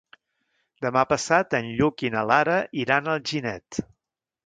Demà 0.85 1.03
passat 1.11 1.53
en 1.59 1.69
Lluc 1.83 2.07
i 2.09 2.13
na 2.17 2.25
Lara 2.33 2.59
iran 2.87 3.07
a 3.15 3.19
Alginet. 3.19 3.85